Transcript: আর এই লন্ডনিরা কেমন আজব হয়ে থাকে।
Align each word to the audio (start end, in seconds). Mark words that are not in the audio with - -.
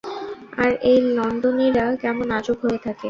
আর 0.57 0.71
এই 0.83 0.99
লন্ডনিরা 1.15 1.85
কেমন 2.01 2.27
আজব 2.31 2.57
হয়ে 2.63 2.79
থাকে। 2.85 2.99